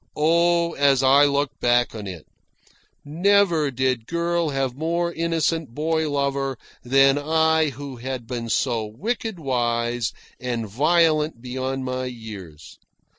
Oh, 0.17 0.71
as 0.73 1.03
I 1.03 1.25
look 1.25 1.59
back 1.59 1.93
on 1.93 2.07
it! 2.07 2.25
Never 3.05 3.69
did 3.69 4.07
girl 4.07 4.49
have 4.49 4.73
more 4.73 5.13
innocent 5.13 5.75
boy 5.75 6.09
lover 6.09 6.57
than 6.81 7.19
I 7.19 7.69
who 7.69 7.97
had 7.97 8.25
been 8.25 8.49
so 8.49 8.83
wicked 8.83 9.37
wise 9.37 10.11
and 10.39 10.67
violent 10.67 11.39
beyond 11.39 11.85
my 11.85 12.05
years. 12.05 12.79